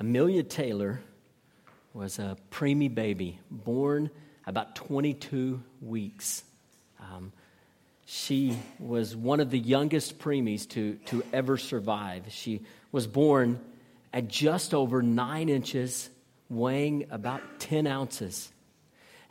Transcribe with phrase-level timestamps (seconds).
[0.00, 1.00] Amelia Taylor
[1.92, 4.10] was a preemie baby, born
[4.46, 6.44] about 22 weeks.
[7.00, 7.32] Um,
[8.06, 12.26] she was one of the youngest preemies to, to ever survive.
[12.28, 13.58] She was born
[14.12, 16.08] at just over nine inches,
[16.48, 18.52] weighing about 10 ounces.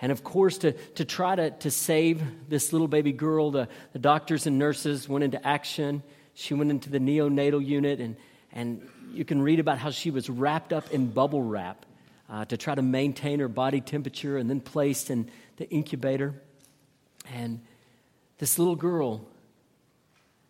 [0.02, 4.00] And of course, to, to try to, to save this little baby girl, the, the
[4.00, 6.04] doctors and nurses went into action.
[6.34, 8.18] She went into the neonatal unit, and,
[8.52, 11.86] and you can read about how she was wrapped up in bubble wrap
[12.29, 16.33] uh, to try to maintain her body temperature and then placed in the incubator.
[17.33, 17.61] And
[18.38, 19.25] this little girl,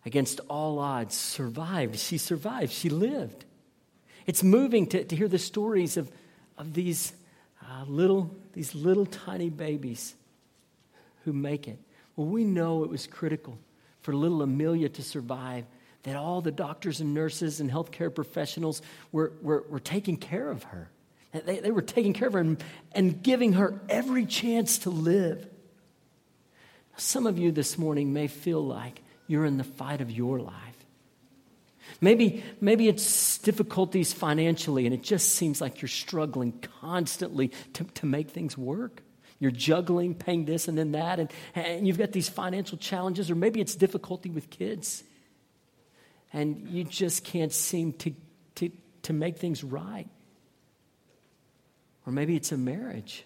[0.04, 1.98] against all odds, survived.
[1.98, 2.72] She survived.
[2.72, 3.44] She lived.
[4.26, 6.10] It's moving to, to hear the stories of,
[6.58, 7.12] of these
[7.62, 10.14] uh, little, these little tiny babies
[11.24, 11.78] who make it.
[12.16, 13.58] Well, we know it was critical
[14.00, 15.64] for little Amelia to survive,
[16.08, 18.80] that all the doctors and nurses and healthcare professionals
[19.12, 20.88] were, were, were taking care of her.
[21.32, 25.46] They, they were taking care of her and, and giving her every chance to live.
[26.96, 30.54] Some of you this morning may feel like you're in the fight of your life.
[32.00, 38.06] Maybe, maybe it's difficulties financially and it just seems like you're struggling constantly to, to
[38.06, 39.02] make things work.
[39.40, 43.34] You're juggling, paying this and then that, and, and you've got these financial challenges, or
[43.34, 45.04] maybe it's difficulty with kids.
[46.32, 48.14] And you just can't seem to,
[48.56, 48.70] to,
[49.02, 50.08] to make things right.
[52.06, 53.24] Or maybe it's a marriage.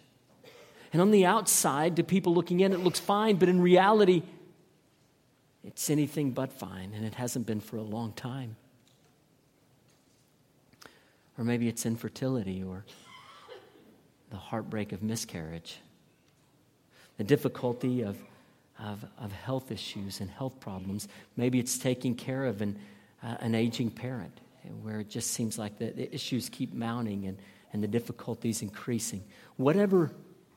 [0.92, 4.22] And on the outside, to people looking in, it looks fine, but in reality,
[5.64, 8.56] it's anything but fine, and it hasn't been for a long time.
[11.38, 12.84] Or maybe it's infertility or
[14.30, 15.78] the heartbreak of miscarriage,
[17.16, 18.18] the difficulty of,
[18.78, 21.08] of, of health issues and health problems.
[21.36, 22.78] Maybe it's taking care of an,
[23.22, 24.40] uh, an aging parent
[24.82, 27.38] where it just seems like the, the issues keep mounting and
[27.72, 29.24] and the difficulties increasing.
[29.56, 30.10] Whatever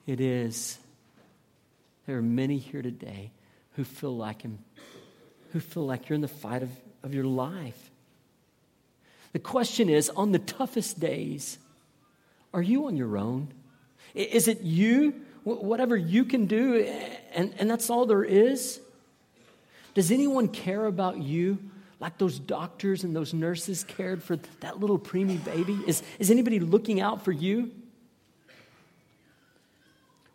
[0.06, 0.78] it is,
[2.06, 3.31] there are many here today
[3.75, 4.59] who feel like him,
[5.52, 6.70] who feel like you're in the fight of,
[7.04, 7.92] of your life.
[9.34, 11.58] The question is on the toughest days,
[12.54, 13.50] are you on your own?
[14.14, 16.75] Is it you, whatever you can do,
[17.34, 18.80] and, and that's all there is?
[19.94, 21.58] Does anyone care about you
[22.06, 25.76] like those doctors and those nurses cared for that little preemie baby?
[25.88, 27.72] Is, is anybody looking out for you?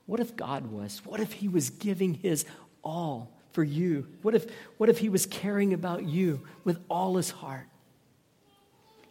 [0.06, 1.00] What if God was?
[1.04, 2.44] What if He was giving His
[2.82, 4.08] all for you?
[4.22, 4.46] What if,
[4.78, 7.68] what if He was caring about you with all His heart?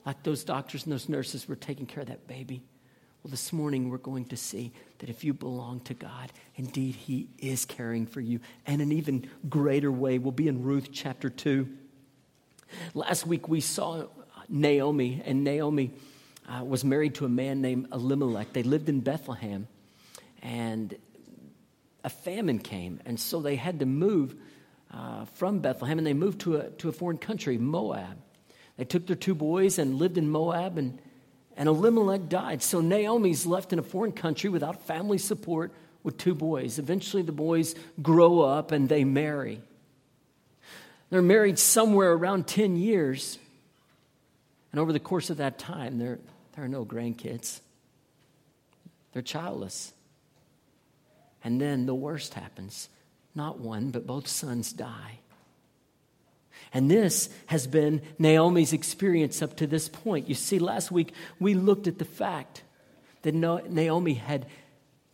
[0.05, 2.61] Like those doctors and those nurses were taking care of that baby.
[3.23, 7.29] Well, this morning we're going to see that if you belong to God, indeed He
[7.37, 8.41] is caring for you.
[8.65, 11.77] And an even greater way will be in Ruth chapter 2.
[12.93, 14.05] Last week we saw
[14.47, 15.91] Naomi, and Naomi
[16.47, 18.53] uh, was married to a man named Elimelech.
[18.53, 19.67] They lived in Bethlehem,
[20.41, 20.95] and
[22.03, 24.35] a famine came, and so they had to move
[24.91, 28.17] uh, from Bethlehem, and they moved to a, to a foreign country, Moab.
[28.77, 30.99] They took their two boys and lived in Moab, and,
[31.57, 32.63] and Elimelech died.
[32.63, 36.79] So Naomi's left in a foreign country without family support with two boys.
[36.79, 39.61] Eventually, the boys grow up and they marry.
[41.09, 43.39] They're married somewhere around 10 years.
[44.71, 46.19] And over the course of that time, there,
[46.55, 47.59] there are no grandkids.
[49.13, 49.93] They're childless.
[51.43, 52.89] And then the worst happens.
[53.33, 55.19] Not one, but both sons die.
[56.73, 60.29] And this has been Naomi's experience up to this point.
[60.29, 62.61] You see, last week we looked at the fact
[63.23, 64.45] that Naomi had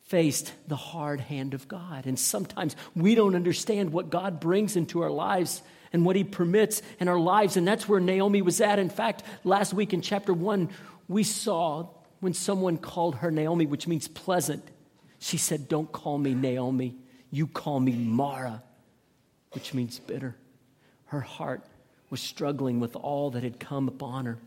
[0.04, 2.06] faced the hard hand of God.
[2.06, 5.62] And sometimes we don't understand what God brings into our lives
[5.96, 7.56] and what He permits in our lives.
[7.56, 8.80] And that's where Naomi was at.
[8.80, 10.70] In fact, last week in chapter one,
[11.08, 11.88] we saw
[12.20, 14.68] when someone called her Naomi, which means pleasant,
[15.20, 16.96] she said, Don't call me Naomi,
[17.32, 18.62] you call me Mara,
[19.54, 20.36] which means bitter.
[21.06, 21.64] Her heart
[22.10, 24.38] was struggling with all that had come upon her.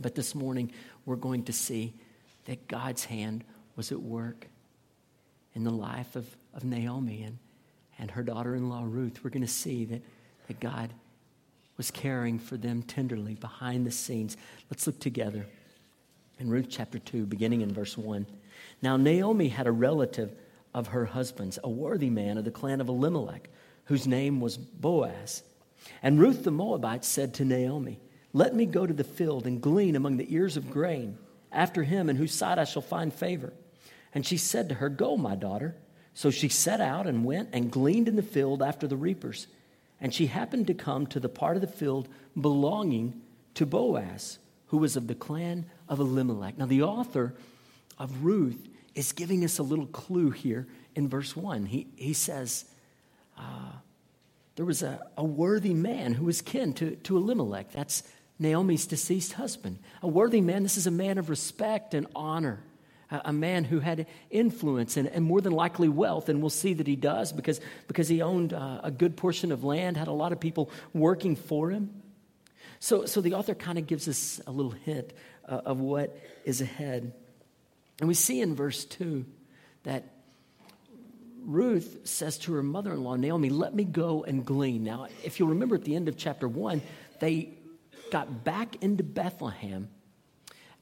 [0.00, 0.72] But this morning,
[1.04, 1.92] we're going to see
[2.46, 3.44] that God's hand
[3.76, 4.48] was at work
[5.54, 7.38] in the life of, of Naomi and,
[7.98, 9.22] and her daughter in law, Ruth.
[9.22, 10.02] We're going to see that
[10.48, 10.92] that God
[11.76, 14.36] was caring for them tenderly behind the scenes.
[14.70, 15.46] Let's look together
[16.38, 18.26] in Ruth chapter 2, beginning in verse 1.
[18.82, 20.32] Now, Naomi had a relative
[20.72, 23.48] of her husband's, a worthy man of the clan of Elimelech,
[23.84, 25.42] whose name was Boaz.
[26.02, 28.00] And Ruth the Moabite said to Naomi,
[28.32, 31.18] Let me go to the field and glean among the ears of grain
[31.52, 33.52] after him in whose sight I shall find favor.
[34.12, 35.76] And she said to her, Go, my daughter.
[36.14, 39.46] So she set out and went and gleaned in the field after the reapers.
[40.04, 43.22] And she happened to come to the part of the field belonging
[43.54, 46.58] to Boaz, who was of the clan of Elimelech.
[46.58, 47.34] Now, the author
[47.98, 51.64] of Ruth is giving us a little clue here in verse 1.
[51.64, 52.66] He, he says,
[53.38, 53.72] uh,
[54.56, 57.72] There was a, a worthy man who was kin to, to Elimelech.
[57.72, 58.02] That's
[58.38, 59.78] Naomi's deceased husband.
[60.02, 62.62] A worthy man, this is a man of respect and honor,
[63.24, 66.28] a, man who had influence and, and, more than likely wealth.
[66.28, 69.64] And we'll see that he does because, because he owned uh, a good portion of
[69.64, 72.02] land, had a lot of people working for him.
[72.80, 75.12] So, so the author kind of gives us a little hint
[75.48, 77.12] uh, of what is ahead.
[78.00, 79.24] And we see in verse 2
[79.84, 80.04] that
[81.44, 84.82] Ruth says to her mother in law, Naomi, let me go and glean.
[84.84, 86.82] Now, if you'll remember at the end of chapter 1,
[87.20, 87.50] they
[88.10, 89.88] got back into Bethlehem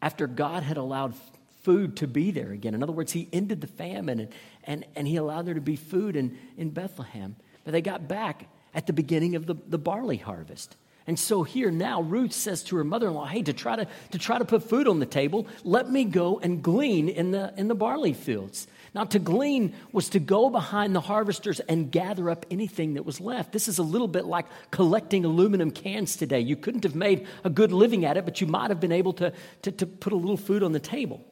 [0.00, 1.14] after God had allowed
[1.62, 2.74] food to be there again.
[2.74, 4.28] In other words, he ended the famine and,
[4.64, 7.36] and, and he allowed there to be food in, in Bethlehem.
[7.64, 10.76] But they got back at the beginning of the, the barley harvest.
[11.06, 14.38] And so here now, Ruth says to her mother-in-law, "Hey, to try to, to try
[14.38, 17.74] to put food on the table, let me go and glean in the in the
[17.74, 22.94] barley fields." Now, to glean was to go behind the harvesters and gather up anything
[22.94, 23.50] that was left.
[23.50, 26.40] This is a little bit like collecting aluminum cans today.
[26.40, 29.14] You couldn't have made a good living at it, but you might have been able
[29.14, 29.32] to,
[29.62, 31.24] to, to put a little food on the table.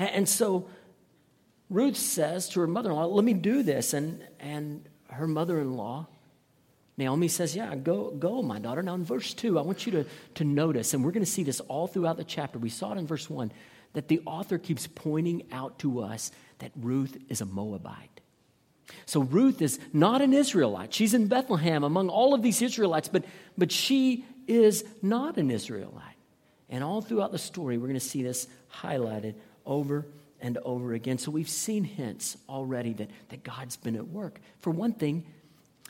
[0.00, 0.66] And, so
[1.68, 3.92] Ruth says to her mother in law, Let me do this.
[3.92, 6.06] And, and her mother in law,
[6.96, 8.82] Naomi says, Yeah, go, go, my daughter.
[8.82, 10.06] Now, in verse 2, I want you to,
[10.36, 12.58] to notice, and we're going to see this all throughout the chapter.
[12.58, 13.52] We saw it in verse 1
[13.92, 16.30] that the author keeps pointing out to us
[16.60, 18.20] that Ruth is a Moabite.
[19.04, 20.94] So Ruth is not an Israelite.
[20.94, 23.24] She's in Bethlehem among all of these Israelites, but,
[23.58, 26.16] but she is not an Israelite.
[26.70, 29.34] And all throughout the story, we're going to see this highlighted
[29.66, 30.06] over
[30.40, 31.18] and over again.
[31.18, 34.40] So we've seen hints already that, that God's been at work.
[34.60, 35.24] For one thing,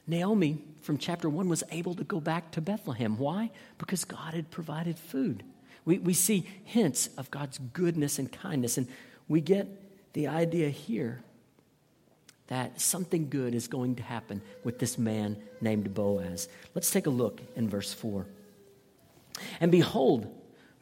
[0.07, 3.17] Naomi from chapter 1 was able to go back to Bethlehem.
[3.19, 3.51] Why?
[3.79, 5.45] Because God had provided food.
[5.85, 8.89] We, we see hints of God's goodness and kindness, and
[9.29, 9.69] we get
[10.13, 11.23] the idea here
[12.49, 16.49] that something good is going to happen with this man named Boaz.
[16.75, 18.27] Let's take a look in verse 4.
[19.61, 20.27] And behold,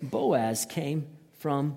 [0.02, 1.06] Boaz came
[1.38, 1.76] from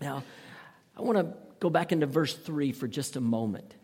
[0.00, 0.22] Now,
[0.96, 3.74] I want to go back into verse 3 for just a moment.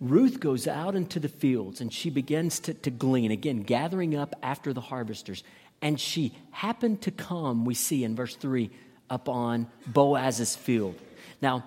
[0.00, 4.34] Ruth goes out into the fields and she begins to, to glean, again, gathering up
[4.42, 5.44] after the harvesters.
[5.80, 8.70] And she happened to come, we see in verse 3,
[9.08, 10.96] up on Boaz's field.
[11.40, 11.64] Now,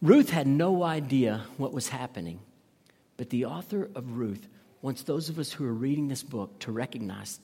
[0.00, 2.40] Ruth had no idea what was happening,
[3.16, 4.46] but the author of Ruth
[4.82, 7.40] wants those of us who are reading this book to recognize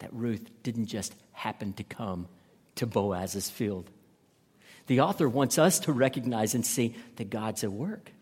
[0.00, 2.28] that Ruth didn't just happen to come
[2.76, 3.90] to Boaz's field.
[4.86, 8.12] The author wants us to recognize and see that God's at work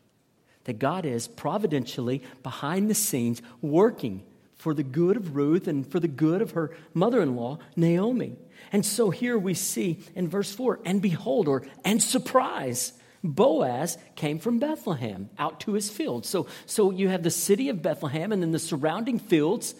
[0.64, 4.22] that God is providentially behind the scenes working
[4.56, 8.36] for the good of Ruth and for the good of her mother in law, Naomi.
[8.70, 12.92] And so here we see in verse 4 and behold, or and surprise,
[13.24, 16.26] Boaz came from Bethlehem out to his field.
[16.26, 19.74] So, so you have the city of Bethlehem and then the surrounding fields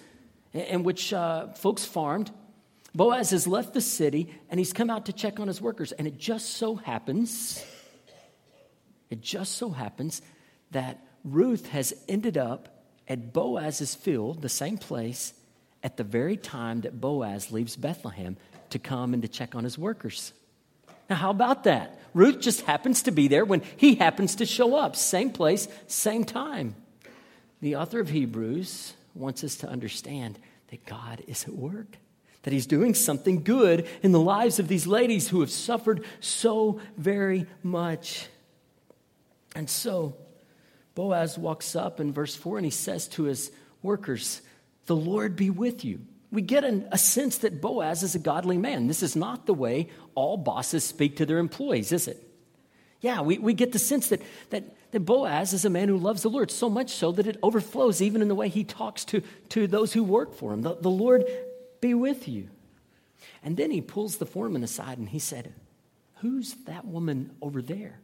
[0.53, 2.31] in which uh, folks farmed.
[2.95, 5.93] Boaz has left the city and he's come out to check on his workers.
[5.93, 7.65] And it just so happens,
[9.11, 10.23] it just so happens
[10.73, 15.35] that Ruth has ended up at Boaz's field, the same place,
[15.83, 18.37] at the very time that Boaz leaves Bethlehem
[18.71, 20.33] to come and to check on his workers.
[21.11, 21.99] Now, how about that?
[22.15, 24.97] Ruth just happens to be there when he happens to show up.
[24.97, 26.75] Same place, same time.
[27.61, 31.97] The author of Hebrews wants us to understand that God is at work,
[32.43, 36.81] that He's doing something good in the lives of these ladies who have suffered so
[36.97, 38.27] very much.
[39.55, 40.15] And so,
[40.95, 43.51] Boaz walks up in verse 4 and he says to his
[43.83, 44.43] workers,
[44.87, 46.01] The Lord be with you.
[46.31, 48.87] We get an, a sense that Boaz is a godly man.
[48.87, 52.27] This is not the way all bosses speak to their employees, is it?
[53.01, 56.23] Yeah, we, we get the sense that, that, that Boaz is a man who loves
[56.23, 59.23] the Lord, so much so that it overflows even in the way he talks to,
[59.51, 60.63] to those who work for him.
[60.63, 61.25] The, the Lord
[61.83, 62.49] be with you.
[63.45, 65.53] And then he pulls the foreman aside and he said,
[66.21, 68.01] Who's that woman over there?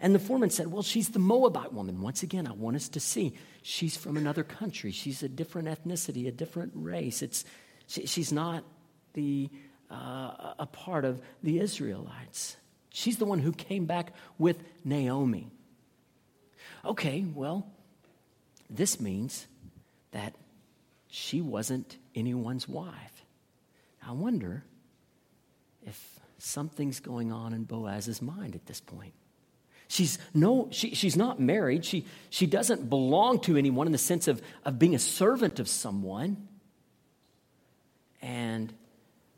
[0.00, 2.00] And the foreman said, Well, she's the Moabite woman.
[2.02, 4.92] Once again, I want us to see she's from another country.
[4.92, 7.22] She's a different ethnicity, a different race.
[7.22, 7.44] It's,
[7.88, 8.62] she, she's not
[9.14, 9.48] the,
[9.90, 12.56] uh, a part of the Israelites.
[12.90, 15.50] She's the one who came back with Naomi.
[16.84, 17.66] Okay, well,
[18.68, 19.46] this means
[20.12, 20.34] that
[21.08, 23.22] she wasn't anyone's wife.
[24.06, 24.64] I wonder
[25.86, 29.12] if something's going on in Boaz's mind at this point.
[29.88, 31.84] She's, no, she, she's not married.
[31.84, 35.68] She, she doesn't belong to anyone in the sense of, of being a servant of
[35.68, 36.48] someone.
[38.20, 38.72] And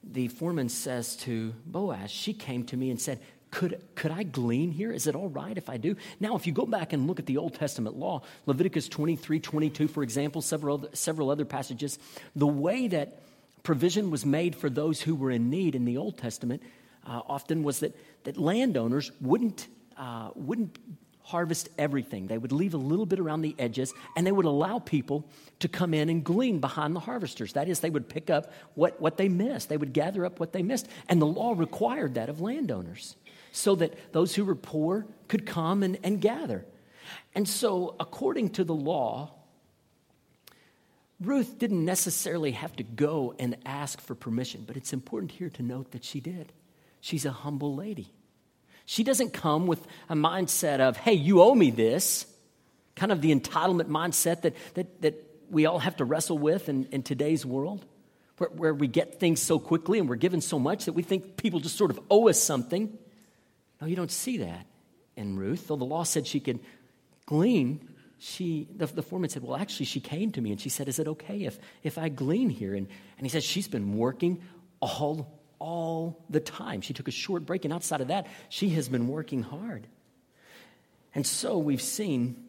[0.02, 4.70] the foreman says to Boaz, She came to me and said, could, could I glean
[4.70, 4.92] here?
[4.92, 5.96] Is it all right if I do?
[6.20, 9.88] Now, if you go back and look at the Old Testament law, Leviticus 23, 22,
[9.88, 11.98] for example, several other, several other passages,
[12.36, 13.22] the way that
[13.62, 16.62] provision was made for those who were in need in the Old Testament
[17.06, 19.66] uh, often was that, that landowners wouldn't,
[19.96, 20.78] uh, wouldn't
[21.22, 22.26] harvest everything.
[22.26, 25.28] They would leave a little bit around the edges and they would allow people
[25.60, 27.52] to come in and glean behind the harvesters.
[27.52, 30.52] That is, they would pick up what, what they missed, they would gather up what
[30.52, 30.88] they missed.
[31.08, 33.16] And the law required that of landowners
[33.52, 36.64] so that those who were poor could come and, and gather.
[37.34, 39.30] And so, according to the law,
[41.20, 45.62] Ruth didn't necessarily have to go and ask for permission, but it's important here to
[45.62, 46.52] note that she did.
[47.00, 48.12] She's a humble lady.
[48.86, 52.26] She doesn't come with a mindset of, hey, you owe me this,
[52.96, 55.14] kind of the entitlement mindset that, that, that
[55.50, 57.84] we all have to wrestle with in, in today's world,
[58.38, 61.36] where, where we get things so quickly and we're given so much that we think
[61.36, 62.96] people just sort of owe us something.
[63.80, 64.66] No, you don't see that
[65.16, 65.68] in Ruth.
[65.68, 66.60] Though the law said she could
[67.26, 70.88] glean, she, the, the foreman said, Well, actually, she came to me and she said,
[70.88, 72.74] Is it okay if, if I glean here?
[72.74, 74.42] And, and he says, She's been working
[74.80, 76.82] all, all the time.
[76.82, 79.86] She took a short break, and outside of that, she has been working hard.
[81.14, 82.44] And so we've seen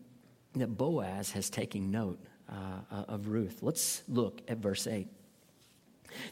[0.55, 2.19] that Boaz has taken note
[2.49, 3.59] uh, of Ruth.
[3.61, 5.07] Let's look at verse 8.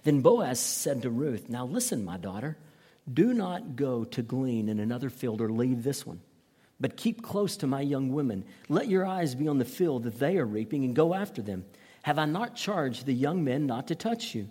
[0.04, 2.58] Then Boaz said to Ruth, Now listen, my daughter.
[3.12, 6.22] Do not go to glean in another field or leave this one,
[6.80, 8.46] but keep close to my young women.
[8.68, 11.66] Let your eyes be on the field that they are reaping and go after them.
[12.04, 14.50] Have I not charged the young men not to touch you?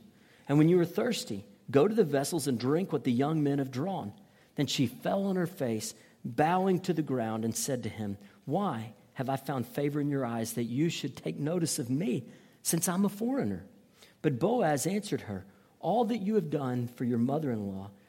[0.49, 3.59] And when you are thirsty, go to the vessels and drink what the young men
[3.59, 4.13] have drawn.
[4.57, 8.93] Then she fell on her face, bowing to the ground, and said to him, Why
[9.15, 12.25] have I found favor in your eyes that you should take notice of me,
[12.63, 13.65] since I'm a foreigner?
[14.21, 15.45] But Boaz answered her,
[15.81, 17.91] All that you have done for your mother in law,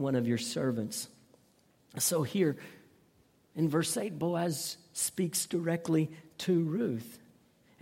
[0.00, 1.08] one of your servants.
[1.98, 2.56] So here
[3.56, 7.18] in verse 8, Boaz speaks directly to Ruth.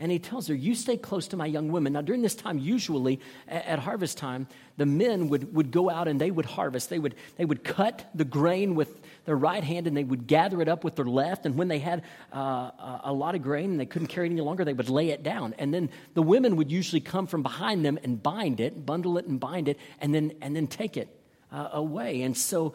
[0.01, 1.95] And he tells her, You stay close to my young women.
[1.95, 4.47] Now, during this time, usually at harvest time,
[4.77, 6.89] the men would, would go out and they would harvest.
[6.89, 10.63] They would, they would cut the grain with their right hand and they would gather
[10.63, 11.47] it up with their left.
[11.47, 12.71] And when they had uh,
[13.03, 15.25] a lot of grain and they couldn't carry it any longer, they would lay it
[15.25, 15.57] down.
[15.59, 19.27] And then the women would usually come from behind them and bind it, bundle it
[19.27, 21.18] and bind it, and then, and then take it
[21.53, 22.23] uh, away.
[22.23, 22.75] And so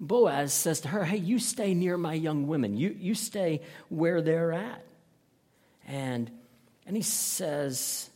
[0.00, 2.76] Boaz says to her, Hey, you stay near my young women.
[2.76, 4.84] You, you stay where they're at.
[5.86, 6.30] And,
[6.86, 8.08] and he says,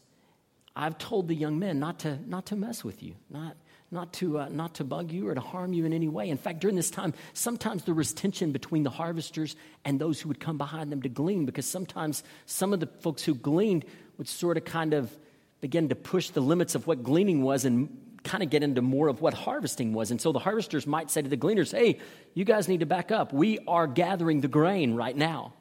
[0.75, 3.57] I've told the young men not to, not to mess with you, not,
[3.91, 6.29] not, to, uh, not to bug you or to harm you in any way.
[6.31, 10.29] In fact, during this time, sometimes there was tension between the harvesters and those who
[10.29, 13.85] would come behind them to glean because sometimes some of the folks who gleaned
[14.19, 15.15] would sort of kind of
[15.61, 17.89] begin to push the limits of what gleaning was and
[18.25, 20.11] kind of get into more of what harvesting was.
[20.11, 22.01] And so the harvesters might say to the gleaners, hey,
[22.33, 23.33] you guys need to back up.
[23.33, 25.53] We are gathering the grain right now.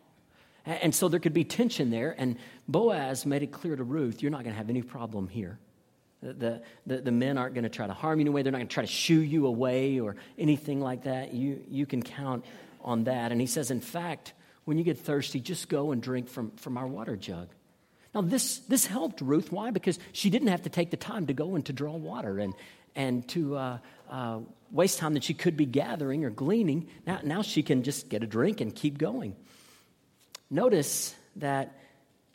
[0.66, 2.16] And so there could be tension there.
[2.18, 5.60] And Boaz made it clear to Ruth, you're not going to have any problem here.
[6.22, 8.44] The, the, the men aren't going to try to harm you in any way.
[8.44, 11.34] They're not going to try to shoo you away or anything like that.
[11.34, 12.46] You, you can count
[12.82, 13.34] on that.
[13.34, 14.32] And he says, in fact,
[14.64, 17.50] when you get thirsty, just go and drink from, from our water jug.
[18.14, 19.52] Now, this, this helped Ruth.
[19.52, 19.72] Why?
[19.72, 22.54] Because she didn't have to take the time to go and to draw water and,
[22.96, 23.78] and to uh,
[24.10, 24.40] uh,
[24.72, 26.88] waste time that she could be gathering or gleaning.
[27.08, 29.36] Now, now she can just get a drink and keep going.
[30.50, 31.80] Notice that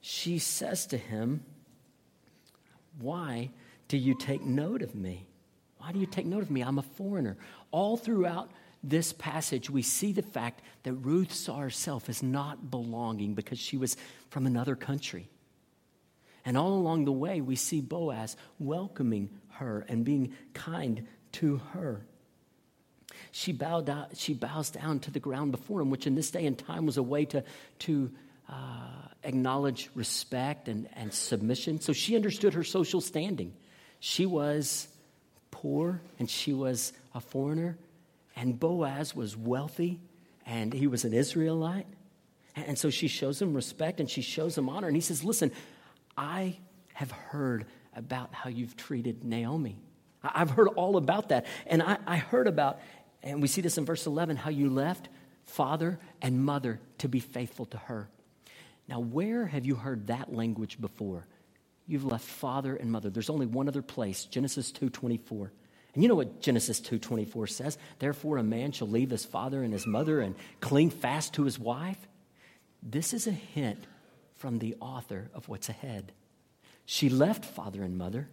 [0.00, 1.44] she says to him,
[2.99, 3.50] Why
[3.87, 5.26] do you take note of me?
[5.78, 6.62] Why do you take note of me?
[6.62, 7.37] I'm a foreigner.
[7.70, 8.50] All throughout
[8.82, 13.76] this passage, we see the fact that Ruth saw herself as not belonging because she
[13.76, 13.97] was
[14.30, 15.28] from another country.
[16.45, 22.02] And all along the way, we see Boaz welcoming her and being kind to her.
[23.33, 26.47] she, bowed down, she bows down to the ground before him, which in this day
[26.47, 27.45] and time was a way to,
[27.80, 28.11] to
[28.49, 31.80] uh, acknowledge respect and, and submission.
[31.80, 33.52] So she understood her social standing.
[34.00, 34.88] She was
[35.50, 37.76] poor and she was a foreigner,
[38.37, 40.00] and Boaz was wealthy
[40.47, 41.87] and he was an Israelite.
[42.57, 44.87] And so she shows him respect and she shows him honor.
[44.88, 45.52] And he says, Listen,
[46.18, 46.58] I
[46.94, 49.78] have heard about how you've treated Naomi.
[50.22, 51.46] I've heard all about that.
[51.68, 52.80] And I, I heard about,
[53.22, 55.08] and we see this in verse 11, how you left
[55.44, 58.08] father and mother to be faithful to her.
[58.88, 61.25] Now, where have you heard that language before?
[61.87, 63.10] You've left father and mother.
[63.10, 65.52] There's only one other place, Genesis 2:24.
[65.94, 67.78] And you know what Genesis 2:24 says?
[67.98, 71.58] Therefore a man shall leave his father and his mother and cling fast to his
[71.58, 72.08] wife.
[72.82, 73.87] This is a hint
[74.38, 76.12] from the author of what's ahead.
[76.87, 78.28] She left father and mother.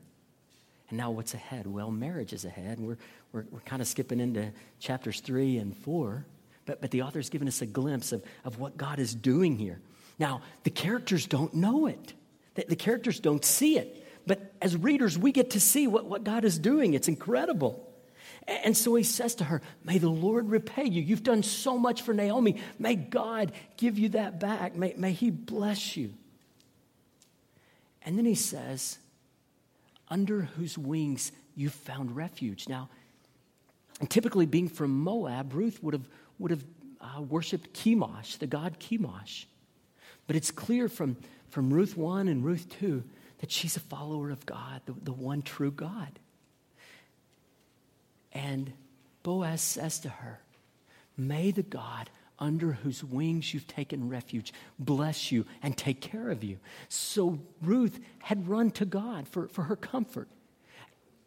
[0.89, 1.67] And now what's ahead?
[1.67, 2.79] Well, marriage is ahead.
[2.79, 2.97] We're,
[3.31, 6.25] we're, we're kind of skipping into chapters three and four.
[6.65, 9.79] But, but the author's given us a glimpse of, of what God is doing here.
[10.17, 12.13] Now, the characters don't know it,
[12.53, 14.03] the, the characters don't see it.
[14.27, 16.95] But as readers, we get to see what, what God is doing.
[16.95, 17.87] It's incredible.
[18.47, 21.01] And so he says to her, May the Lord repay you.
[21.01, 22.57] You've done so much for Naomi.
[22.77, 24.75] May God give you that back.
[24.75, 26.13] May, may he bless you.
[28.03, 28.99] And then he says,
[30.09, 32.69] Under whose wings you found refuge.
[32.69, 32.89] Now,
[34.09, 36.63] typically being from Moab, Ruth would have, would have
[37.01, 39.45] uh, worshiped Chemosh, the god Chemosh.
[40.27, 41.17] But it's clear from,
[41.49, 43.03] from Ruth 1 and Ruth 2
[43.39, 46.19] that she's a follower of God, the, the one true God.
[48.35, 48.71] And
[49.23, 50.39] Boaz says to her,
[51.17, 56.43] May the God under whose wings you've taken refuge bless you and take care of
[56.43, 56.59] you.
[56.89, 60.27] So Ruth had run to God for, for her comfort.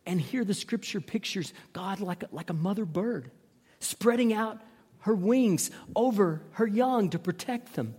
[0.04, 3.30] And here the scripture pictures God like a, like a mother bird,
[3.80, 4.60] spreading out
[5.00, 7.94] her wings over her young to protect them.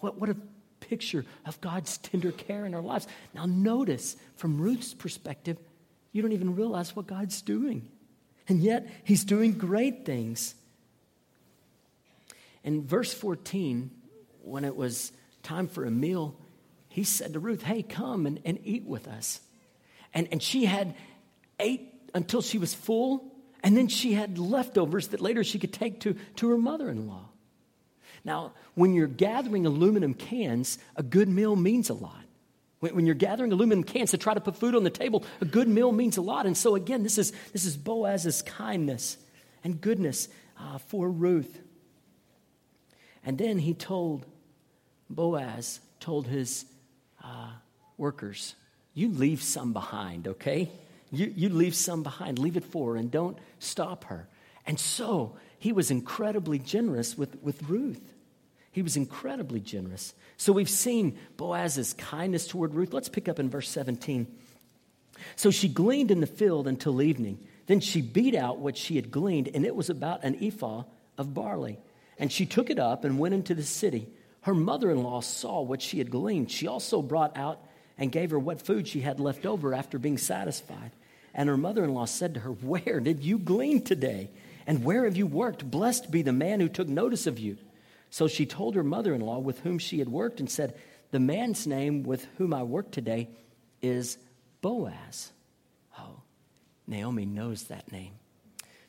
[0.00, 0.36] What, what a
[0.80, 3.06] picture of God's tender care in our lives.
[3.32, 5.56] Now, notice from Ruth's perspective,
[6.12, 7.88] you don't even realize what God's doing.
[8.48, 10.54] And yet, He's doing great things.
[12.62, 13.90] In verse 14,
[14.42, 16.36] when it was time for a meal,
[16.88, 19.40] he said to Ruth, Hey, come and, and eat with us.
[20.12, 20.94] And, and she had
[21.60, 23.32] ate until she was full,
[23.62, 27.06] and then she had leftovers that later she could take to, to her mother in
[27.06, 27.28] law.
[28.24, 32.24] Now, when you're gathering aluminum cans, a good meal means a lot.
[32.92, 35.68] When, you're gathering aluminum cans to try to put food on the table, a good
[35.68, 36.46] meal means a lot.
[36.46, 39.18] And so, again, this is, this is Boaz's kindness
[39.64, 41.60] and goodness uh, for Ruth.
[43.24, 44.24] And then he told,
[45.10, 46.64] Boaz told his
[47.22, 47.50] uh,
[47.96, 48.54] workers,
[48.94, 50.70] You leave some behind, okay?
[51.10, 52.38] You, you leave some behind.
[52.38, 54.28] Leave it for her and don't stop her.
[54.66, 58.14] And so he was incredibly generous with, with Ruth.
[58.76, 60.12] He was incredibly generous.
[60.36, 62.92] So we've seen Boaz's kindness toward Ruth.
[62.92, 64.26] Let's pick up in verse 17.
[65.34, 67.38] So she gleaned in the field until evening.
[67.68, 70.82] Then she beat out what she had gleaned, and it was about an ephah
[71.16, 71.78] of barley.
[72.18, 74.08] And she took it up and went into the city.
[74.42, 76.50] Her mother in law saw what she had gleaned.
[76.50, 77.58] She also brought out
[77.96, 80.90] and gave her what food she had left over after being satisfied.
[81.32, 84.28] And her mother in law said to her, Where did you glean today?
[84.66, 85.70] And where have you worked?
[85.70, 87.56] Blessed be the man who took notice of you.
[88.10, 90.74] So she told her mother in law with whom she had worked and said,
[91.10, 93.28] The man's name with whom I work today
[93.82, 94.18] is
[94.60, 95.32] Boaz.
[95.98, 96.22] Oh,
[96.86, 98.12] Naomi knows that name.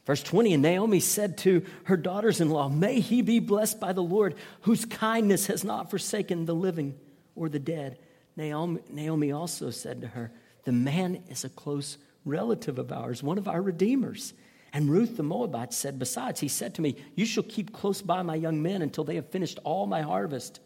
[0.06, 3.94] Verse 20 And Naomi said to her daughters in law, May he be blessed by
[3.94, 6.96] the Lord, whose kindness has not forsaken the living
[7.36, 8.00] or the dead.
[8.36, 10.32] Naomi, Naomi also said to her,
[10.64, 14.34] The man is a close relative of ours, one of our redeemers.
[14.78, 18.22] And Ruth the Moabite said, Besides, he said to me, You shall keep close by
[18.22, 20.60] my young men until they have finished all my harvest.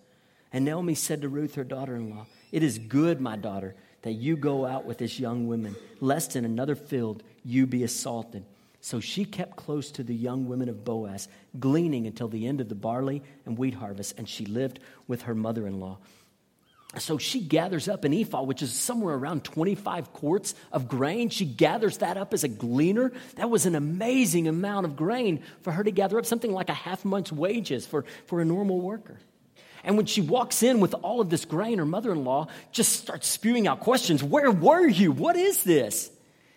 [0.51, 4.11] And Naomi said to Ruth, her daughter in law, It is good, my daughter, that
[4.11, 8.43] you go out with this young woman, lest in another field you be assaulted.
[8.81, 12.67] So she kept close to the young women of Boaz, gleaning until the end of
[12.67, 15.99] the barley and wheat harvest, and she lived with her mother in law.
[16.97, 21.29] So she gathers up an ephah, which is somewhere around 25 quarts of grain.
[21.29, 23.13] She gathers that up as a gleaner.
[23.35, 26.73] That was an amazing amount of grain for her to gather up, something like a
[26.73, 29.19] half month's wages for, for a normal worker.
[29.85, 32.97] And when she walks in with all of this grain, her mother in law just
[32.97, 35.13] starts spewing out questions Where were you?
[35.13, 36.11] What is this?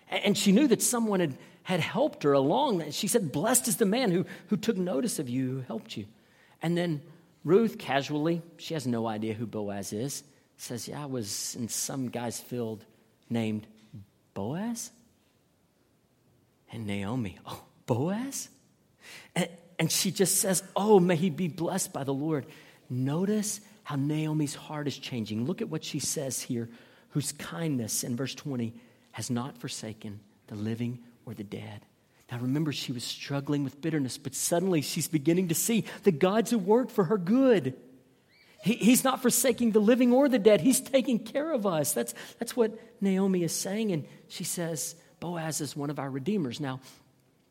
[0.08, 2.90] And she knew that someone had, had helped her along.
[2.90, 6.06] She said, Blessed is the man who, who took notice of you, who helped you.
[6.60, 7.02] And then
[7.44, 10.24] Ruth, casually, she has no idea who Boaz is,
[10.56, 12.84] says, Yeah, I was in some guy's field
[13.28, 13.66] named
[14.32, 14.90] Boaz.
[16.72, 18.48] And Naomi, Oh, Boaz?
[19.36, 22.46] And, and she just says, Oh, may he be blessed by the Lord.
[22.88, 25.44] Notice how Naomi's heart is changing.
[25.44, 26.68] Look at what she says here
[27.10, 28.74] whose kindness, in verse 20,
[29.12, 31.84] has not forsaken the living or the dead.
[32.30, 36.52] Now remember, she was struggling with bitterness, but suddenly she's beginning to see that God's
[36.52, 37.74] at work for her good.
[38.62, 41.92] He, he's not forsaking the living or the dead, He's taking care of us.
[41.92, 43.92] That's, that's what Naomi is saying.
[43.92, 46.60] And she says, Boaz is one of our redeemers.
[46.60, 46.80] Now,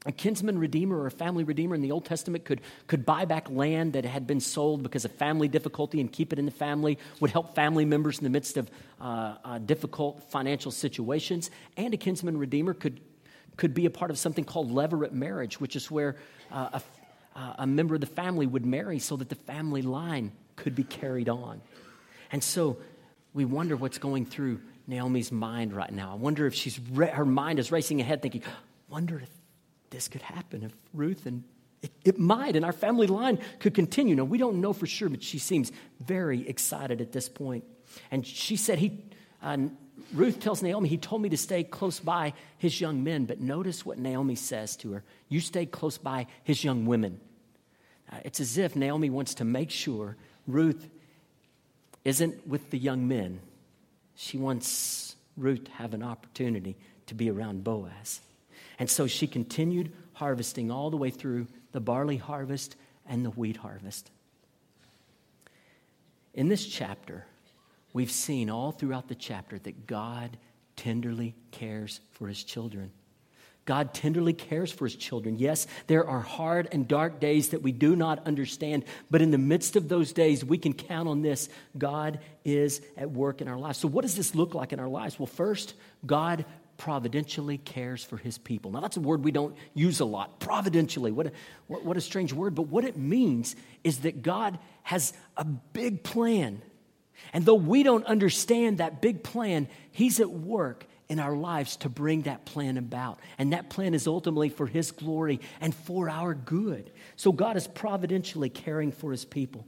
[0.06, 3.50] a kinsman redeemer or a family redeemer in the Old Testament could, could buy back
[3.50, 6.98] land that had been sold because of family difficulty and keep it in the family,
[7.20, 11.52] would help family members in the midst of uh, uh, difficult financial situations.
[11.78, 13.00] And a kinsman redeemer could,
[13.58, 16.16] could be a part of something called levirate marriage, which is where
[16.52, 16.80] uh,
[17.36, 20.76] a, uh, a member of the family would marry so that the family line could
[20.76, 21.62] be carried on.
[22.32, 22.78] And so
[23.34, 26.12] we wonder what's going through Naomi's mind right now.
[26.12, 28.44] I wonder if she's re- her mind is racing ahead, thinking,
[28.90, 29.30] wonder if
[29.90, 31.44] this could happen if Ruth and
[31.82, 34.16] it, it, might, and our family line could continue.
[34.16, 37.66] Now, we don't know for sure, but she seems very excited at this point.
[38.10, 39.04] And she said, he,
[39.42, 39.58] uh,
[40.14, 43.26] Ruth tells Naomi, he told me to stay close by his young men.
[43.26, 47.20] But notice what Naomi says to her you stay close by his young women.
[48.12, 50.90] Uh, it's as if Naomi wants to make sure Ruth
[52.06, 53.40] isn't with the young men.
[54.16, 56.76] She wants Ruth to have an opportunity
[57.08, 58.22] to be around Boaz.
[58.78, 62.76] And so she continued harvesting all the way through the barley harvest
[63.08, 64.12] and the wheat harvest.
[66.34, 67.26] In this chapter,
[67.94, 70.38] we've seen all throughout the chapter that God
[70.76, 72.92] tenderly cares for his children.
[73.66, 75.38] God tenderly cares for his children.
[75.38, 79.38] Yes, there are hard and dark days that we do not understand, but in the
[79.38, 83.58] midst of those days, we can count on this God is at work in our
[83.58, 83.78] lives.
[83.78, 85.18] So, what does this look like in our lives?
[85.18, 85.76] Well, first,
[86.06, 86.44] God
[86.76, 88.72] providentially cares for his people.
[88.72, 90.40] Now, that's a word we don't use a lot.
[90.40, 91.12] Providentially.
[91.12, 91.32] What a,
[91.68, 92.56] what, what a strange word.
[92.56, 96.62] But what it means is that God has a big plan.
[97.32, 101.90] And though we don't understand that big plan, he's at work in our lives to
[101.90, 103.20] bring that plan about.
[103.38, 106.92] And that plan is ultimately for his glory and for our good.
[107.16, 109.66] So God is providentially caring for his people.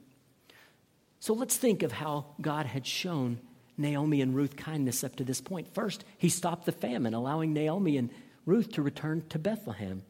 [1.20, 3.40] So let's think of how God had shown
[3.78, 5.74] Naomi and Ruth kindness up to this point.
[5.74, 8.10] First, he stopped the famine, allowing Naomi and
[8.46, 10.04] Ruth to return to Bethlehem.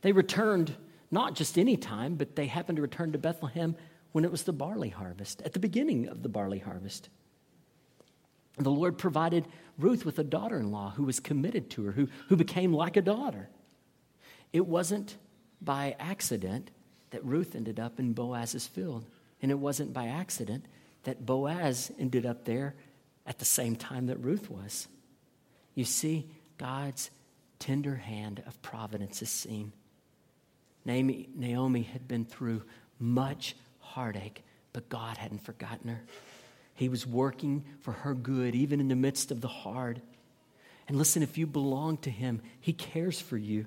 [0.00, 0.74] They returned
[1.10, 3.76] not just any time, but they happened to return to Bethlehem
[4.12, 7.08] when it was the barley harvest, at the beginning of the barley harvest.
[8.56, 9.46] The Lord provided
[9.78, 12.96] Ruth with a daughter in law who was committed to her, who, who became like
[12.96, 13.48] a daughter.
[14.52, 15.16] It wasn't
[15.60, 16.70] by accident
[17.10, 19.06] that Ruth ended up in Boaz's field,
[19.40, 20.64] and it wasn't by accident
[21.04, 22.74] that Boaz ended up there
[23.26, 24.88] at the same time that Ruth was.
[25.74, 27.10] You see, God's
[27.58, 29.72] tender hand of providence is seen.
[30.84, 32.62] Naomi, Naomi had been through
[32.98, 33.54] much
[33.98, 36.00] heartache, but God hadn't forgotten her.
[36.76, 40.00] He was working for her good, even in the midst of the hard.
[40.86, 43.66] And listen, if you belong to Him, He cares for you.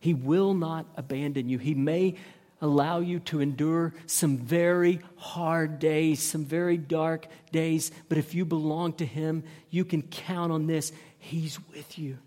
[0.00, 1.58] He will not abandon you.
[1.58, 2.16] He may
[2.60, 7.92] allow you to endure some very hard days, some very dark days.
[8.08, 10.90] But if you belong to Him, you can count on this.
[11.20, 12.18] He's with you,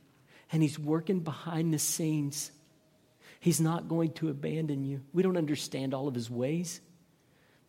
[0.54, 2.52] and He's working behind the scenes.
[3.42, 5.02] He's not going to abandon you.
[5.12, 6.80] We don't understand all of His ways,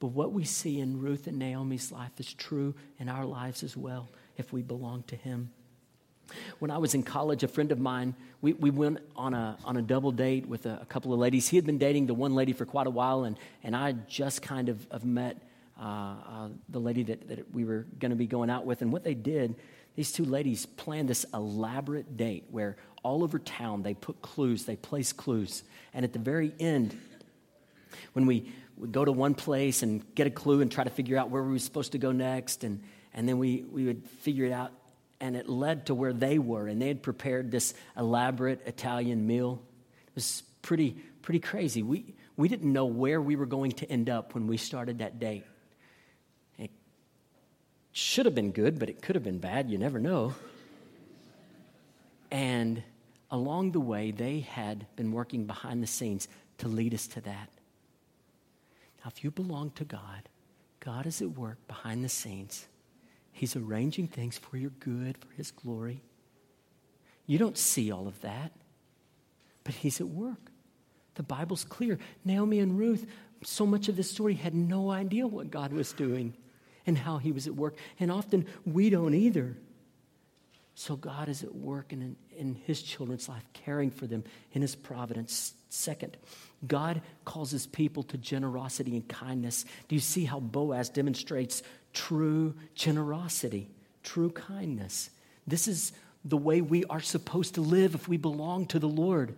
[0.04, 3.74] but what we see in Ruth and Naomi's life is true in our lives as
[3.74, 5.50] well if we belong to Him.
[6.58, 9.78] When I was in college, a friend of mine, we, we went on a, on
[9.78, 11.48] a double date with a, a couple of ladies.
[11.48, 14.42] He had been dating the one lady for quite a while, and, and I just
[14.42, 15.38] kind of, of met
[15.80, 18.82] uh, uh, the lady that, that we were going to be going out with.
[18.82, 19.54] And what they did,
[19.96, 24.76] these two ladies planned this elaborate date where all over town they put clues, they
[24.76, 25.62] placed clues.
[25.94, 26.94] And at the very end,
[28.12, 31.16] when we would go to one place and get a clue and try to figure
[31.16, 32.82] out where we were supposed to go next, and,
[33.12, 34.72] and then we, we would figure it out
[35.20, 39.62] and it led to where they were, and they had prepared this elaborate Italian meal.
[40.08, 41.82] It was pretty, pretty crazy.
[41.82, 45.18] We, we didn't know where we were going to end up when we started that
[45.18, 45.44] date.
[46.58, 46.70] It
[47.92, 49.70] should have been good, but it could have been bad.
[49.70, 50.34] You never know.
[52.30, 52.82] And
[53.30, 57.48] along the way, they had been working behind the scenes to lead us to that.
[59.04, 60.28] Now, if you belong to God,
[60.80, 62.66] God is at work behind the scenes
[63.32, 66.02] He's arranging things for your good, for His glory.
[67.26, 68.52] You don't see all of that,
[69.64, 70.38] but He's at work.
[71.16, 71.98] The Bible's clear.
[72.24, 73.06] Naomi and Ruth,
[73.42, 76.34] so much of this story, had no idea what God was doing
[76.86, 77.76] and how He was at work.
[77.98, 79.56] And often we don't either.
[80.74, 84.74] So God is at work in, in his children's life, caring for them in his
[84.74, 85.54] providence.
[85.68, 86.16] Second,
[86.66, 89.64] God calls his people to generosity and kindness.
[89.88, 93.70] Do you see how Boaz demonstrates true generosity,
[94.02, 95.10] true kindness?
[95.46, 95.92] This is
[96.24, 99.36] the way we are supposed to live if we belong to the Lord.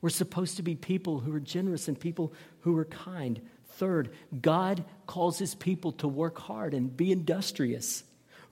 [0.00, 3.40] We're supposed to be people who are generous and people who are kind.
[3.66, 8.02] Third, God calls his people to work hard and be industrious.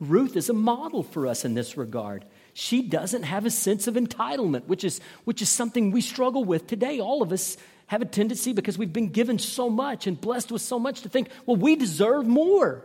[0.02, 2.24] Ruth is a model for us in this regard.
[2.54, 6.66] She doesn't have a sense of entitlement, which is, which is something we struggle with
[6.66, 6.98] today.
[6.98, 10.60] All of us have a tendency because we've been given so much and blessed with
[10.60, 12.84] so much to think, well, we deserve more.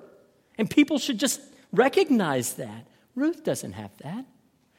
[0.59, 2.85] And people should just recognize that.
[3.15, 4.23] Ruth doesn't have that.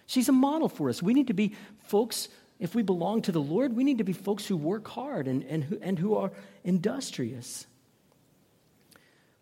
[0.07, 1.03] She's a model for us.
[1.03, 2.29] We need to be folks,
[2.61, 5.43] if we belong to the Lord, we need to be folks who work hard and,
[5.43, 6.31] and, who, and who are
[6.63, 7.67] industrious.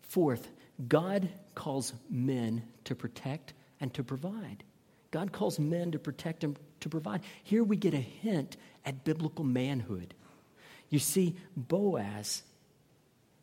[0.01, 0.49] Fourth,
[0.87, 4.63] God calls men to protect and to provide.
[5.09, 7.21] God calls men to protect and to provide.
[7.43, 10.13] Here we get a hint at biblical manhood.
[10.91, 12.43] You see, Boaz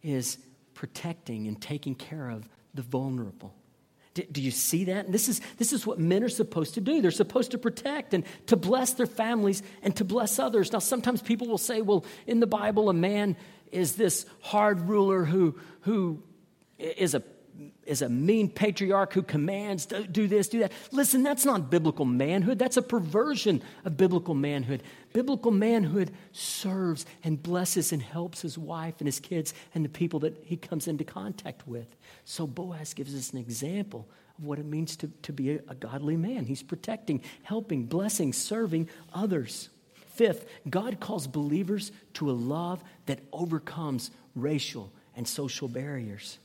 [0.01, 0.39] is
[0.75, 3.53] protecting and taking care of the vulnerable.
[4.15, 5.07] Do, you see that?
[5.07, 7.03] And this is, this is what men are supposed to do.
[7.03, 10.73] They're supposed to protect and to bless their families and to bless others.
[10.73, 13.37] Now, sometimes people will say, well, in the Bible, a man
[13.73, 16.23] is this hard ruler who, who
[16.79, 17.25] is a
[17.85, 20.73] is a mean patriarch who commands do this, do that.
[20.91, 22.59] Listen, that's not biblical manhood.
[22.59, 24.83] That's a perversion of biblical manhood.
[25.13, 30.21] Biblical manhood serves and blesses and helps his wife and his kids and the people
[30.21, 31.87] that he comes into contact with.
[32.25, 35.75] So Boaz gives us an example of what it means to, to be a, a
[35.75, 36.47] godly man.
[36.47, 39.69] He's protecting, helping, blessing, serving others.
[39.95, 46.39] Fifth, God calls believers to a love that overcomes racial and social barriers.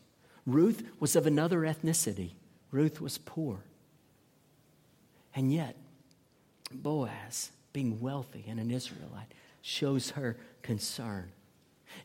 [0.54, 2.32] Ruth was of another ethnicity.
[2.72, 3.64] Ruth was poor.
[5.36, 5.76] And yet,
[6.72, 11.32] Boaz, being wealthy and an Israelite, shows her concern.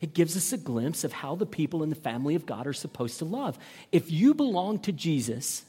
[0.01, 2.73] It gives us a glimpse of how the people in the family of God are
[2.73, 3.57] supposed to love.
[3.91, 5.63] If you belong to Jesus,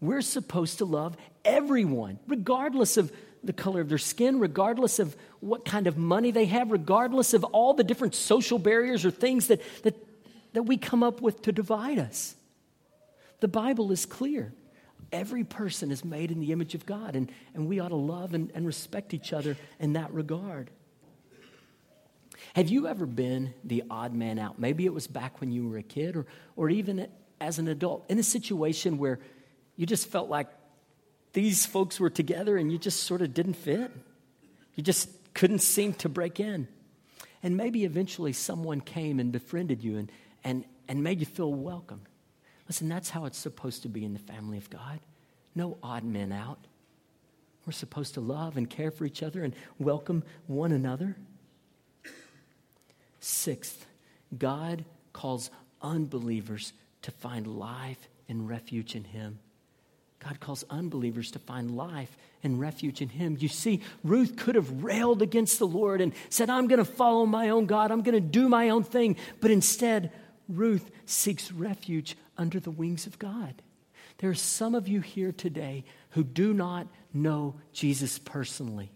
[0.00, 3.12] we're supposed to love everyone, regardless of
[3.44, 7.44] the color of their skin, regardless of what kind of money they have, regardless of
[7.44, 9.94] all the different social barriers or things that, that
[10.56, 12.34] that we come up with to divide us.
[13.40, 14.54] The Bible is clear.
[15.12, 18.32] Every person is made in the image of God, and, and we ought to love
[18.32, 20.70] and, and respect each other in that regard.
[22.54, 24.58] Have you ever been the odd man out?
[24.58, 26.24] Maybe it was back when you were a kid, or,
[26.56, 27.06] or even
[27.38, 29.20] as an adult, in a situation where
[29.76, 30.48] you just felt like
[31.34, 33.90] these folks were together and you just sort of didn't fit.
[34.74, 36.66] You just couldn't seem to break in.
[37.42, 40.10] And maybe eventually someone came and befriended you and,
[40.46, 42.02] and, and made you feel welcome.
[42.68, 45.00] Listen, that's how it's supposed to be in the family of God.
[45.56, 46.60] No odd men out.
[47.66, 51.16] We're supposed to love and care for each other and welcome one another.
[53.18, 53.86] Sixth,
[54.38, 55.50] God calls
[55.82, 59.40] unbelievers to find life and refuge in Him.
[60.20, 63.36] God calls unbelievers to find life and refuge in Him.
[63.40, 67.26] You see, Ruth could have railed against the Lord and said, I'm going to follow
[67.26, 69.16] my own God, I'm going to do my own thing.
[69.40, 70.12] But instead,
[70.48, 73.62] Ruth seeks refuge under the wings of God.
[74.18, 78.90] There are some of you here today who do not know Jesus personally.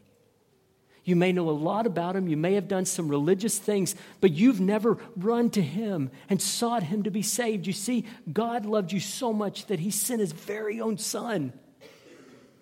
[1.04, 2.28] You may know a lot about him.
[2.28, 6.82] You may have done some religious things, but you've never run to him and sought
[6.82, 7.66] him to be saved.
[7.66, 11.52] You see, God loved you so much that he sent his very own son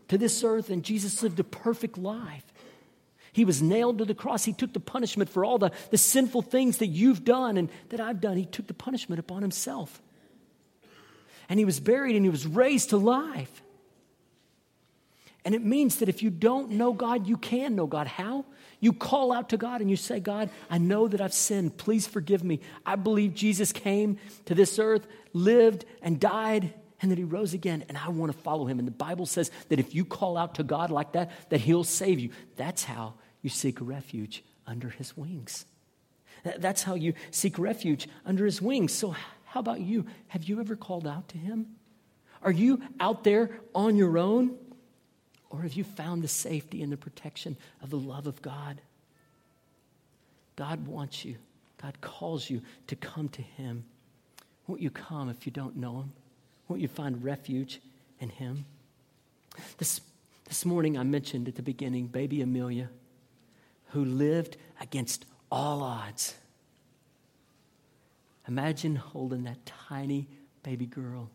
[0.09, 2.45] to this earth, and Jesus lived a perfect life.
[3.39, 4.45] He was nailed to the cross.
[4.45, 8.01] He took the punishment for all the, the sinful things that you've done and that
[8.01, 8.37] I've done.
[8.37, 10.03] He took the punishment upon himself.
[11.49, 13.63] And he was buried and he was raised to life.
[15.45, 18.09] And it means that if you don't know God, you can know God.
[18.09, 18.45] How?
[18.81, 21.77] You call out to God and you say, God, I know that I've sinned.
[21.77, 22.59] Please forgive me.
[22.85, 27.85] I believe Jesus came to this earth, lived, and died, and that he rose again,
[27.89, 28.81] and I want to follow him.
[28.81, 31.85] And the Bible says that if you call out to God like that, that he'll
[31.85, 32.31] save you.
[32.57, 35.65] That's how you seek refuge under his wings.
[36.45, 38.93] That's how you seek refuge under his wings.
[38.93, 39.15] So,
[39.47, 40.07] how about you?
[40.29, 41.67] Have you ever called out to him?
[42.43, 44.57] Are you out there on your own?
[45.51, 48.81] Or have you found the safety and the protection of the love of God?
[50.57, 51.37] God wants you,
[51.81, 53.85] God calls you to come to him.
[54.67, 56.13] Won't you come if you don't know him?
[56.69, 57.81] Won't you find refuge
[58.21, 58.67] in him?
[59.79, 60.01] This,
[60.45, 62.91] this morning, I mentioned at the beginning baby Amelia
[63.89, 66.35] who lived against all odds.
[68.47, 70.29] Imagine holding that tiny
[70.63, 71.31] baby girl.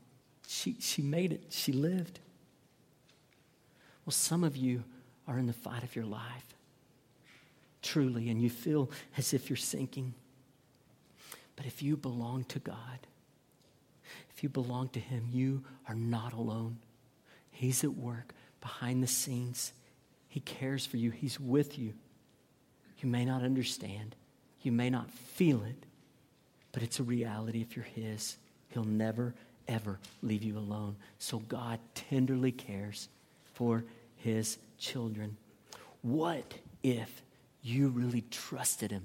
[0.47, 2.19] She, she made it, she lived.
[4.05, 4.83] Well, some of you
[5.27, 6.55] are in the fight of your life,
[7.81, 10.13] truly, and you feel as if you're sinking.
[11.55, 13.07] But if you belong to God,
[14.35, 16.77] if you belong to Him, you are not alone.
[17.51, 19.71] He's at work behind the scenes.
[20.27, 21.93] He cares for you, He's with you.
[23.03, 24.15] You may not understand,
[24.61, 25.75] you may not feel it,
[26.71, 28.37] but it's a reality if you're His.
[28.69, 29.35] He'll never,
[29.67, 30.95] ever leave you alone.
[31.19, 33.09] So God tenderly cares
[33.53, 33.83] for
[34.15, 35.35] His children.
[36.01, 37.21] What if
[37.61, 39.03] you really trusted Him?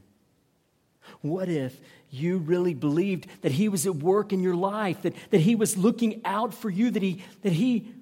[1.21, 1.79] What if
[2.11, 5.77] you really believed that He was at work in your life, that, that He was
[5.77, 7.93] looking out for you, that he, that he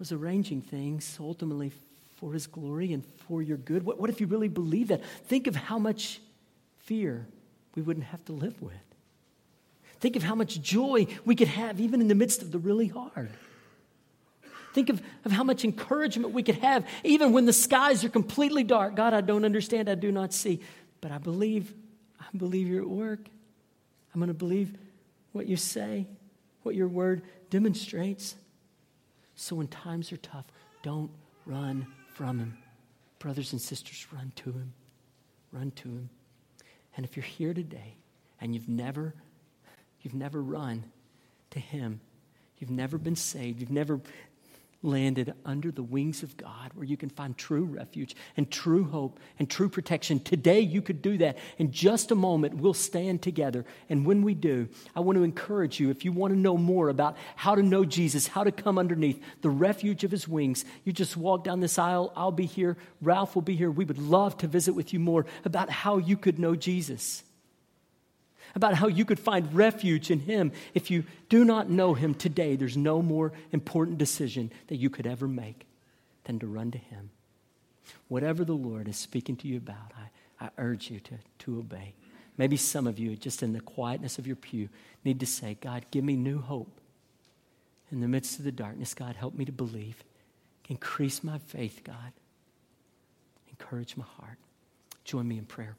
[0.00, 1.70] was arranging things ultimately
[2.24, 3.84] for His glory and for your good?
[3.84, 5.04] What, what if you really believe that?
[5.26, 6.22] Think of how much
[6.78, 7.26] fear
[7.74, 8.72] we wouldn't have to live with.
[10.00, 12.88] Think of how much joy we could have even in the midst of the really
[12.88, 13.28] hard.
[14.72, 18.64] Think of, of how much encouragement we could have even when the skies are completely
[18.64, 18.96] dark.
[18.96, 20.60] God, I don't understand, I do not see,
[21.02, 21.74] but I believe
[22.18, 23.28] I believe you're at work.
[24.14, 24.72] I'm going to believe
[25.32, 26.06] what you say,
[26.62, 28.34] what your word demonstrates.
[29.36, 30.46] So when times are tough,
[30.82, 31.10] don't
[31.44, 32.58] run from him.
[33.18, 34.72] Brothers and sisters, run to him.
[35.52, 36.10] Run to him.
[36.96, 37.96] And if you're here today
[38.40, 39.14] and you've never
[40.02, 40.84] you've never run
[41.50, 42.00] to him,
[42.58, 44.00] you've never been saved, you've never
[44.84, 49.18] landed under the wings of God where you can find true refuge and true hope
[49.38, 50.20] and true protection.
[50.20, 51.38] Today, you could do that.
[51.58, 53.64] In just a moment, we'll stand together.
[53.88, 56.88] And when we do, I want to encourage you if you want to know more
[56.88, 60.92] about how to know Jesus, how to come underneath the refuge of his wings, you
[60.92, 62.12] just walk down this aisle.
[62.14, 62.76] I'll be here.
[63.00, 63.70] Ralph will be here.
[63.70, 67.22] We would love to visit with you more about how you could know Jesus
[68.54, 70.52] about how you could find refuge in Him.
[70.74, 75.06] If you do not know Him today, there's no more important decision that you could
[75.06, 75.66] ever make
[76.24, 77.10] than to run to Him.
[78.08, 79.92] Whatever the Lord is speaking to you about,
[80.40, 81.94] I, I urge you to, to obey.
[82.36, 84.68] Maybe some of you, just in the quietness of your pew,
[85.04, 86.80] need to say, God, give me new hope.
[87.92, 90.02] In the midst of the darkness, God, help me to believe.
[90.68, 92.12] Increase my faith, God.
[93.50, 94.38] Encourage my heart.
[95.04, 95.76] Join me in prayer.